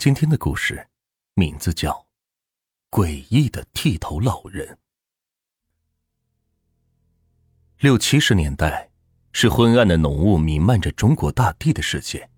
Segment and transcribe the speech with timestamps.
[0.00, 0.86] 今天的故事
[1.34, 2.06] 名字叫
[2.98, 4.66] 《诡异的剃头老人》。
[7.80, 8.90] 六七十年代
[9.32, 12.30] 是昏暗的浓雾弥漫着中国大地的世界，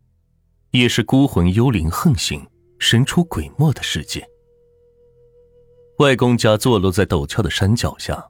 [0.72, 2.45] 也是孤魂幽灵横行、
[2.80, 4.29] 神出鬼没的世界。
[5.99, 8.29] 外公家坐落在陡峭的山脚下，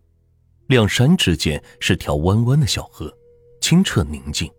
[0.67, 3.11] 两山之间是条弯弯的小河，
[3.62, 4.53] 清澈宁静。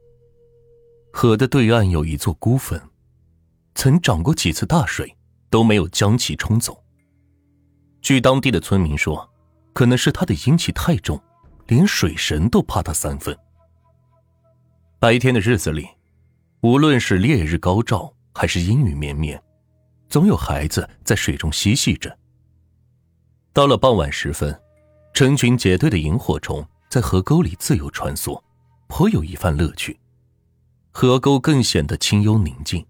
[1.12, 2.82] 河的对岸有一座孤坟。
[3.76, 5.16] 曾涨过几次大水，
[5.50, 6.84] 都没有将其冲走。
[8.02, 9.30] 据当地的村民说，
[9.74, 11.22] 可能是他的阴气太重，
[11.68, 13.38] 连水神都怕他三分。
[15.00, 15.88] 白天的日子里，
[16.62, 19.42] 无论是烈日高照还是阴雨绵绵，
[20.10, 22.18] 总有孩子在水中嬉戏着。
[23.52, 24.58] 到了傍晚时分，
[25.14, 28.42] 成群结队的萤火虫在河沟里自由穿梭，
[28.88, 30.00] 颇有一番乐趣。
[30.92, 32.86] 河沟更显得清幽宁静。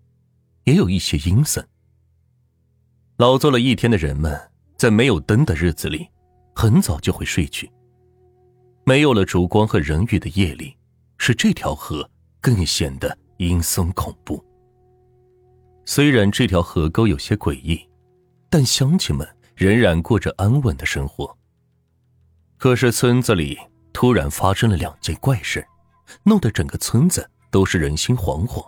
[0.63, 1.65] 也有一些阴森。
[3.17, 4.39] 劳作了一天的人们，
[4.77, 6.07] 在没有灯的日子里，
[6.55, 7.71] 很早就会睡去。
[8.85, 10.75] 没有了烛光和人语的夜里，
[11.17, 12.09] 使这条河
[12.41, 14.43] 更显得阴森恐怖。
[15.85, 17.79] 虽然这条河沟有些诡异，
[18.49, 21.37] 但乡亲们仍然过着安稳的生活。
[22.57, 23.57] 可是村子里
[23.91, 25.65] 突然发生了两件怪事，
[26.23, 28.65] 弄得整个村子都是人心惶惶，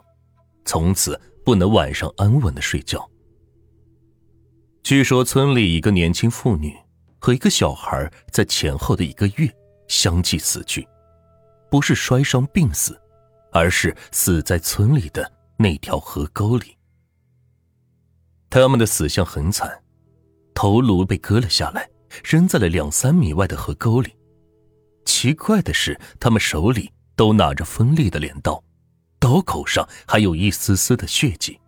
[0.66, 1.20] 从此。
[1.46, 3.08] 不能晚上安稳的睡觉。
[4.84, 6.76] 据说村里一个年轻妇女
[7.20, 9.48] 和一个小孩在前后的一个月
[9.88, 10.86] 相继死去，
[11.70, 13.00] 不是摔伤病死，
[13.52, 16.76] 而是死在村里的那条河沟里。
[18.50, 19.84] 他们的死相很惨，
[20.56, 21.88] 头颅被割了下来，
[22.24, 24.12] 扔在了两三米外的河沟里。
[25.06, 28.64] 奇怪的是，他们手里都拿着锋利的镰刀。
[29.26, 31.60] 刀口上还有一丝丝的血迹。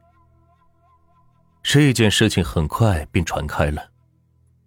[1.64, 3.90] 这件事情很快便传开了，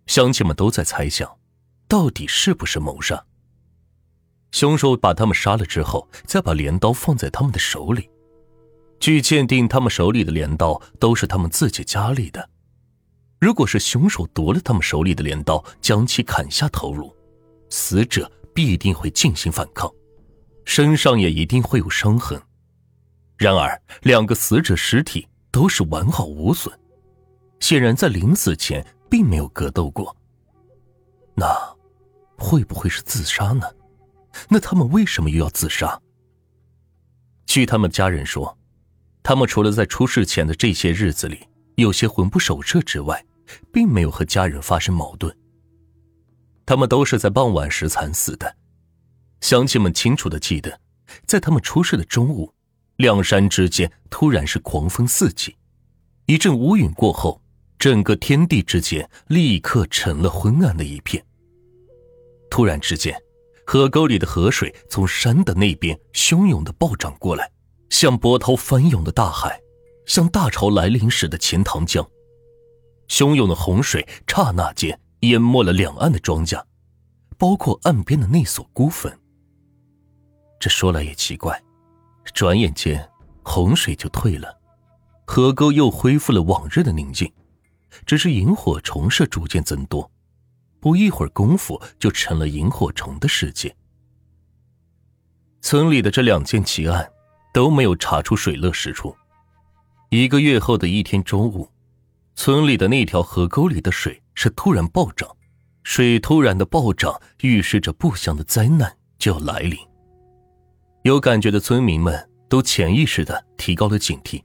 [0.06, 1.38] 乡亲们都在猜想，
[1.86, 3.24] 到底是不是谋杀？
[4.50, 8.10] 凶手把他们杀了之后，再把镰刀放在他们的手里。
[8.98, 12.50] 据鉴定，他们手里的镰刀都是他们自己家里的。
[13.38, 17.14] 如果是凶手夺了他们手里的镰刀，将其砍下头颅，
[17.68, 19.88] 死者必定会进行反抗，
[20.64, 22.36] 身上也一定会有伤痕。
[23.40, 26.78] 然而，两个死者尸体都是完好无损，
[27.58, 30.14] 显然在临死前并没有格斗过。
[31.34, 31.48] 那
[32.36, 33.66] 会不会是自杀呢？
[34.50, 35.98] 那他们为什么又要自杀？
[37.46, 38.58] 据他们家人说，
[39.22, 43.24] 他们除了在出事前的这些日子里有些魂不守舍之外，
[43.72, 45.34] 并没有和家人发生矛盾。
[46.66, 48.54] 他们都是在傍晚时惨死的。
[49.40, 50.78] 乡亲们清楚的记得，
[51.24, 52.52] 在他们出事的中午。
[53.00, 55.56] 两山之间突然是狂风四起，
[56.26, 57.40] 一阵乌云过后，
[57.78, 61.24] 整个天地之间立刻成了昏暗的一片。
[62.50, 63.18] 突然之间，
[63.64, 67.50] 河沟里的河水从山的那边汹涌的暴涨过来，
[67.88, 69.58] 像波涛翻涌的大海，
[70.04, 72.06] 像大潮来临时的钱塘江。
[73.08, 76.62] 汹涌的洪水刹那间淹没了两岸的庄稼，
[77.38, 79.18] 包括岸边的那所孤坟。
[80.60, 81.58] 这说来也奇怪。
[82.32, 83.08] 转眼间，
[83.42, 84.58] 洪水就退了，
[85.26, 87.30] 河沟又恢复了往日的宁静。
[88.06, 90.10] 只是萤火虫是逐渐增多，
[90.78, 93.74] 不一会儿功夫就成了萤火虫的世界。
[95.60, 97.10] 村里的这两件奇案
[97.52, 99.14] 都没有查出水落石出。
[100.08, 101.68] 一个月后的一天中午，
[102.34, 105.28] 村里的那条河沟里的水是突然暴涨，
[105.82, 109.76] 水突然的暴涨预示着不祥的灾难就要来临。
[111.02, 114.42] 有感觉的村民们都潜意识的提高了警惕。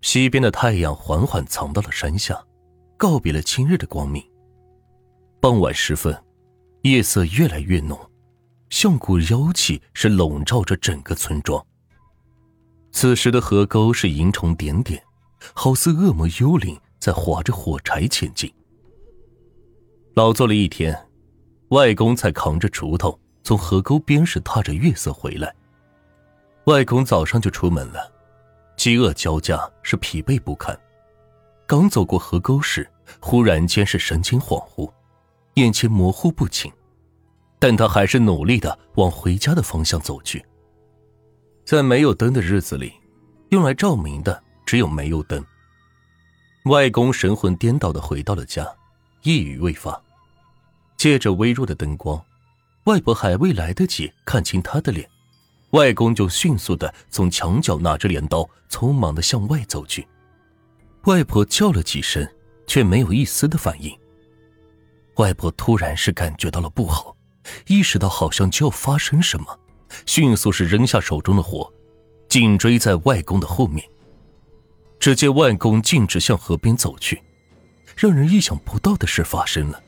[0.00, 2.40] 西边的太阳缓缓藏到了山下，
[2.96, 4.22] 告别了今日的光明。
[5.40, 6.16] 傍晚时分，
[6.82, 7.98] 夜色越来越浓，
[8.70, 11.64] 像股妖气是笼罩着整个村庄。
[12.92, 15.02] 此时的河沟是萤虫点点，
[15.54, 18.48] 好似恶魔幽灵在划着火柴前进。
[20.14, 20.96] 劳作了一天，
[21.70, 23.18] 外公才扛着锄头。
[23.46, 25.54] 从河沟边是踏着月色回来。
[26.64, 28.12] 外公早上就出门了，
[28.76, 30.76] 饥饿交加，是疲惫不堪。
[31.64, 32.90] 刚走过河沟时，
[33.20, 34.92] 忽然间是神情恍惚，
[35.54, 36.72] 眼前模糊不清，
[37.60, 40.44] 但他还是努力的往回家的方向走去。
[41.64, 42.94] 在没有灯的日子里，
[43.50, 45.40] 用来照明的只有煤油灯。
[46.64, 48.66] 外公神魂颠倒的回到了家，
[49.22, 50.02] 一语未发，
[50.96, 52.20] 借着微弱的灯光。
[52.86, 55.08] 外婆还未来得及看清他的脸，
[55.70, 60.06] 外公就迅速的从墙角拿着镰刀，匆忙的向外走去。
[61.06, 62.26] 外婆叫了几声，
[62.64, 63.92] 却没有一丝的反应。
[65.16, 67.16] 外婆突然是感觉到了不好，
[67.66, 69.58] 意识到好像就要发生什么，
[70.06, 71.72] 迅速是扔下手中的活，
[72.28, 73.84] 紧追在外公的后面。
[75.00, 77.20] 只见外公径直向河边走去，
[77.96, 79.82] 让人意想不到的事发生了。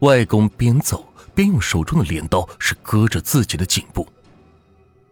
[0.00, 1.06] 外公边走
[1.36, 4.08] 边用手中的镰刀是割着自己的颈部，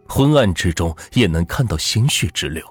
[0.09, 2.65] 昏暗之中也能看到鲜血直流。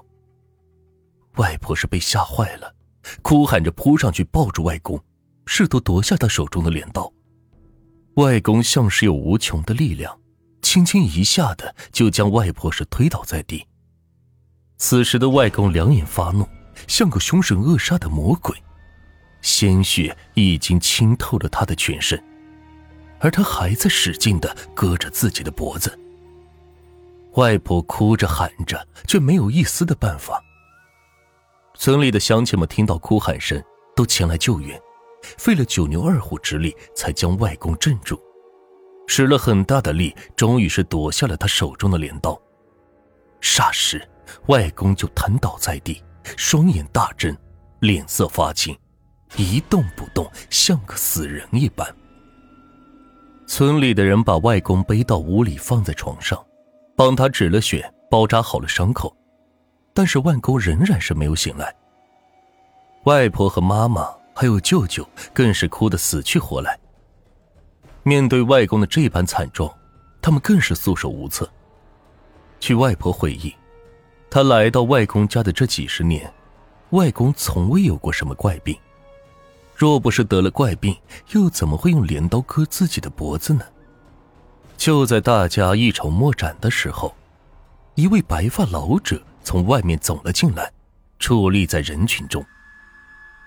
[1.36, 2.74] 外婆是被吓坏了，
[3.22, 5.00] 哭喊着扑上去抱住外公，
[5.46, 7.10] 试图夺下他手中的镰刀。
[8.16, 10.18] 外公像是有无穷的力量，
[10.60, 13.64] 轻轻一下的就将外婆是推倒在地。
[14.78, 16.44] 此时的外公两眼发怒，
[16.88, 18.56] 像个凶神恶煞的魔鬼，
[19.42, 22.20] 鲜血已经浸透了他的全身，
[23.24, 25.98] 而他还在使劲的割着自己的脖子。
[27.36, 30.38] 外婆哭着喊着，却没有一丝的办法。
[31.74, 33.60] 村里的乡亲们听到哭喊声，
[33.96, 34.78] 都前来救援，
[35.38, 38.20] 费了九牛二虎之力才将外公镇住，
[39.06, 42.38] 使了很大的力，终于是夺下了他手中的镰刀。
[43.40, 44.06] 霎时。
[44.46, 46.02] 外公就瘫倒在地，
[46.36, 47.36] 双眼大睁，
[47.80, 48.76] 脸色发青，
[49.36, 51.86] 一动不动，像个死人一般。
[53.46, 56.42] 村里的人把外公背到屋里，放在床上，
[56.96, 59.14] 帮他止了血，包扎好了伤口。
[59.92, 61.74] 但是外公仍然是没有醒来。
[63.04, 66.78] 外婆和妈妈还有舅舅更是哭得死去活来。
[68.02, 69.72] 面对外公的这般惨状，
[70.20, 71.48] 他们更是束手无策。
[72.58, 73.54] 据外婆回忆。
[74.30, 76.28] 他来到外公家的这几十年，
[76.90, 78.76] 外公从未有过什么怪病。
[79.76, 80.96] 若不是得了怪病，
[81.32, 83.64] 又怎么会用镰刀割自己的脖子呢？
[84.76, 87.14] 就在大家一筹莫展的时候，
[87.94, 90.72] 一位白发老者从外面走了进来，
[91.18, 92.44] 矗立在人群中。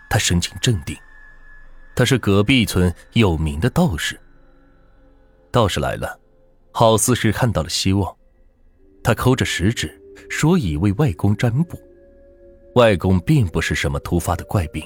[0.09, 0.95] 他神情镇定，
[1.95, 4.19] 他是隔壁村有名的道士。
[5.51, 6.19] 道士来了，
[6.71, 8.15] 好似是看到了希望，
[9.03, 10.01] 他抠着食指。
[10.30, 11.80] 说已为外公占卜，
[12.73, 14.83] 外公并不是什么突发的怪病，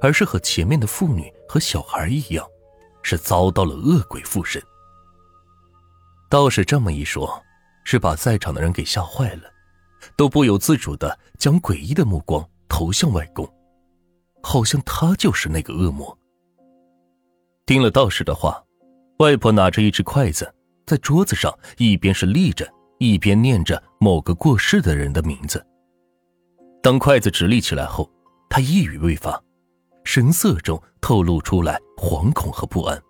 [0.00, 2.46] 而是和前面的妇女和小孩一样，
[3.02, 4.62] 是遭到了恶鬼附身。
[6.28, 7.42] 道士这么一说，
[7.84, 9.42] 是把在场的人给吓坏了，
[10.16, 13.48] 都不由自主的将诡异的目光投向外公，
[14.42, 16.16] 好像他就是那个恶魔。
[17.66, 18.62] 听了道士的话，
[19.18, 20.52] 外婆拿着一只筷子，
[20.86, 22.72] 在桌子上一边是立着。
[22.98, 25.66] 一边念着某个过世的人的名字。
[26.80, 28.08] 当筷子直立起来后，
[28.48, 29.42] 他一语未发，
[30.04, 33.00] 神色中透露出来惶恐和不安。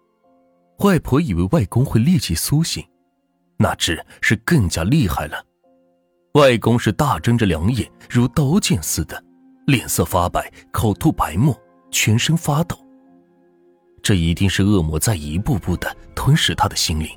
[0.79, 2.85] 外婆以为外公会立即苏醒，
[3.56, 5.44] 哪知是更加厉害了。
[6.35, 9.23] 外公是大睁着两眼，如刀剑似的，
[9.67, 11.56] 脸色发白，口吐白沫，
[11.91, 12.77] 全身发抖。
[14.03, 17.09] 这一定是恶魔在一步步的吞噬他的心灵。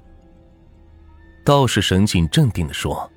[1.43, 3.09] 道士神情镇定的说：“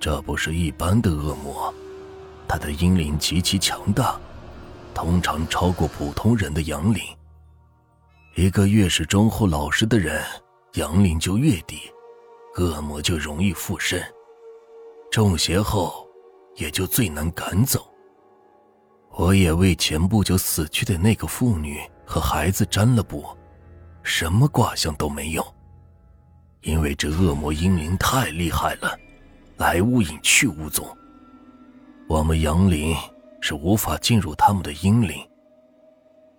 [0.00, 1.72] 这不是一般的恶魔，
[2.48, 4.18] 他的阴灵极其强大，
[4.94, 7.02] 通常超过普通人的阳灵。
[8.36, 10.22] 一个越是忠厚老实的人，
[10.74, 11.80] 阳灵就越低，
[12.56, 14.02] 恶魔就容易附身。
[15.10, 16.06] 中邪后，
[16.56, 17.86] 也就最难赶走。
[19.10, 23.36] 我也为前不久死去的那个妇女和孩子占了卜，
[24.02, 25.44] 什么卦象都没有。”
[26.62, 28.98] 因为这恶魔阴灵太厉害了，
[29.58, 30.84] 来无影去无踪。
[32.08, 32.96] 我们阳灵
[33.46, 35.22] 是无法进入他们的阴灵。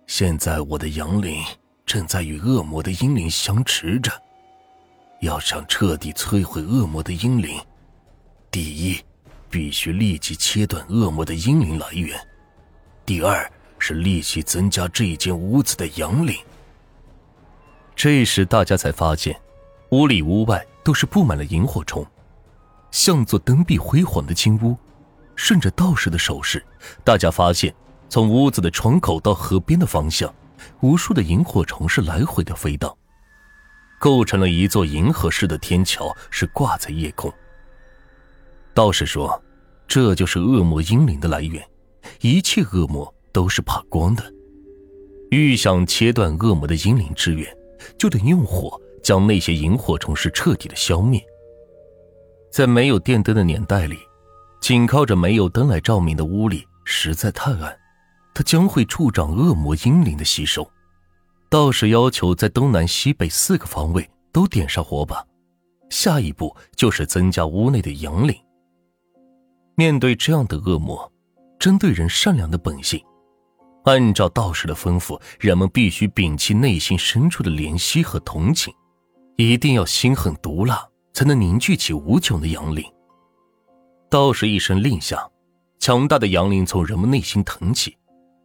[0.08, 1.40] 现在我的阳灵
[1.84, 4.10] 正在与恶魔的阴灵相持着。
[5.20, 7.60] 要想彻底摧毁恶魔的阴灵，
[8.50, 9.00] 第一，
[9.48, 12.18] 必须立即切断恶魔的阴灵来源；
[13.04, 13.48] 第二，
[13.78, 16.36] 是立即增加这一间屋子的阳灵。
[17.94, 19.40] 这时，大家才发现。
[19.90, 22.04] 屋里屋外都是布满了萤火虫，
[22.90, 24.76] 像座灯壁辉煌的金屋。
[25.36, 26.64] 顺着道士的手势，
[27.04, 27.72] 大家发现，
[28.08, 30.34] 从屋子的窗口到河边的方向，
[30.80, 32.92] 无数的萤火虫是来回的飞荡，
[34.00, 37.32] 构成了一座银河式的天桥，是挂在夜空。
[38.74, 39.40] 道士说
[39.86, 41.64] ：“这就是恶魔阴灵的来源，
[42.20, 44.24] 一切恶魔都是怕光的。
[45.30, 47.56] 欲想切断恶魔的阴灵之源，
[47.98, 51.24] 就得用火。”将那些萤火虫是彻底的消灭。
[52.50, 53.96] 在没有电灯的年代里，
[54.66, 57.78] 紧靠着没有灯来照明的屋里实在太暗，
[58.34, 60.68] 它将会助长恶魔阴灵的吸收。
[61.48, 65.24] 道士要求在东南西北四个方位都点上火把，
[65.88, 68.34] 下一步就是增加屋内的阳灵。
[69.76, 71.12] 面对这样的恶魔，
[71.60, 73.00] 针对人善良的本性。
[73.84, 78.74] 按照道士的吩咐，人们必须摒弃内心深处的怜惜和同情，
[79.36, 82.84] 一定要心狠毒辣，才能凝聚起无穷的阳灵。
[84.16, 85.28] 道士一声令下，
[85.78, 87.94] 强大的阳灵从人们内心腾起，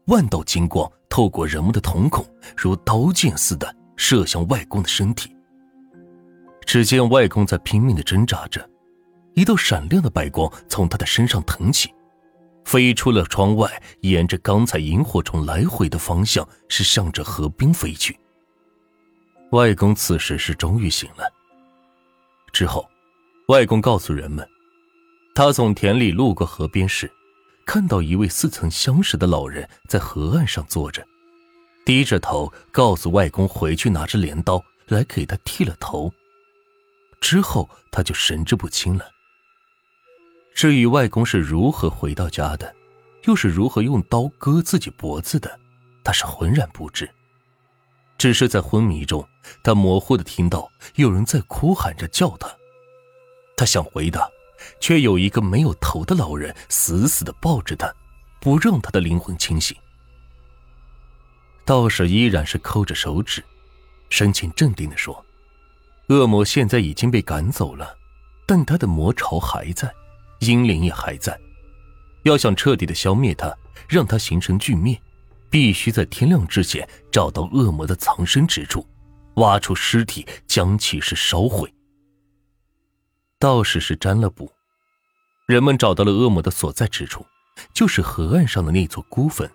[0.07, 2.25] 万道金光透过人们的瞳孔，
[2.57, 5.33] 如刀剑似的射向外公的身体。
[6.65, 8.69] 只见外公在拼命的挣扎着，
[9.33, 11.89] 一道闪亮的白光从他的身上腾起。
[12.65, 18.19] 飞出了窗外，沿着刚才萤火虫来回的方向，是向着河边飞去。
[19.51, 21.31] 外公此时是终于醒了。
[22.51, 22.85] 之后，
[23.47, 24.45] 外公告诉人们，
[25.33, 27.11] 他从田里路过河边时，
[27.65, 31.05] 看到一位似曾相识的老人在河岸上坐着，
[31.85, 36.11] 低着头，告诉外公回去拿着镰刀来给他剃了头。
[37.21, 39.05] 之后，他就神志不清了。
[40.53, 42.75] 至于外公是如何回到家的，
[43.23, 45.59] 又是如何用刀割自己脖子的，
[46.03, 47.09] 他是浑然不知。
[48.17, 49.25] 只是在昏迷中，
[49.63, 52.53] 他模糊的听到有人在哭喊着叫他。
[53.55, 54.29] 他想回答，
[54.79, 57.93] 却有一个没有头的老人死死的抱着他，
[58.39, 59.75] 不让他的灵魂清醒。
[61.65, 63.43] 道士依然是抠着手指，
[64.09, 65.25] 神情镇定的说
[66.09, 67.95] ：“恶魔现在已经被赶走了，
[68.45, 69.91] 但他的魔巢还在。”
[70.41, 71.39] 阴灵也还在，
[72.23, 73.55] 要想彻底的消灭他，
[73.87, 74.99] 让他形成巨灭，
[75.51, 78.83] 必须在天亮之前找到恶魔的藏身之处，
[79.35, 81.71] 挖出尸体，将其是烧毁。
[83.41, 84.53] 道士是占了卜，
[85.47, 87.25] 人们找到了恶魔的所在之处，
[87.73, 89.49] 就是河岸上的那座孤坟。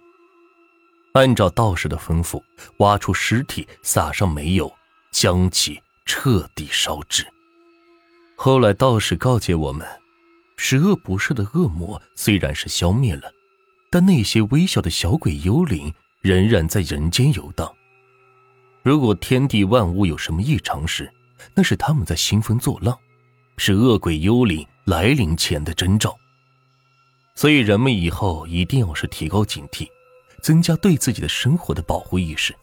[1.13, 2.43] 按照道士的吩咐，
[2.79, 4.75] 挖出尸体，撒上煤油，
[5.13, 7.25] 将其彻底烧制。
[8.35, 9.87] 后来道士告诫我们。
[10.57, 13.31] 十恶不赦的恶魔虽然是消灭了，
[13.89, 17.73] 但那些微小的小鬼幽灵仍然在人间游荡。
[18.83, 21.13] 如果天地万物有什么异常时，
[21.55, 22.99] 那是他们在兴风作浪，
[23.57, 26.17] 是恶鬼幽灵来临前的征兆。
[27.35, 29.89] 所以人们以后一定要是提高警惕，
[30.43, 32.55] 增加对自己的生活的保护意识，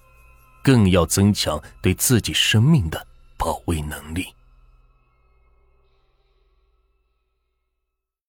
[0.63, 3.05] 更要增强对自己生命的
[3.37, 4.27] 保卫能力。